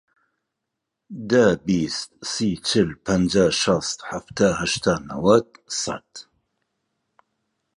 دە، 1.29 1.45
بیست، 1.65 2.09
سی، 2.31 2.49
چل، 2.67 2.89
پەنجا، 3.05 3.47
شەست، 3.61 3.99
حەفتا، 4.09 4.49
هەشتا، 4.59 4.93
نەوەت، 5.07 5.49
سەد. 5.81 6.11